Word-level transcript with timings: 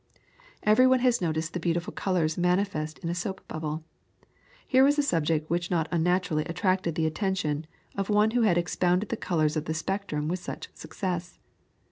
Every 0.63 0.87
one 0.87 1.01
has 1.01 1.21
noticed 1.21 1.53
the 1.53 1.59
beautiful 1.59 1.93
colours 1.93 2.35
manifested 2.35 3.03
in 3.03 3.09
a 3.11 3.13
soap 3.13 3.47
bubble. 3.47 3.83
Here 4.67 4.83
was 4.83 4.97
a 4.97 5.03
subject 5.03 5.47
which 5.51 5.69
not 5.69 5.87
unnaturally 5.91 6.43
attracted 6.45 6.95
the 6.95 7.05
attention 7.05 7.67
of 7.95 8.09
one 8.09 8.31
who 8.31 8.41
had 8.41 8.57
expounded 8.57 9.09
the 9.09 9.15
colours 9.15 9.55
of 9.55 9.65
the 9.65 9.75
spectrum 9.75 10.27
with 10.27 10.39
such 10.39 10.69
success. 10.73 11.37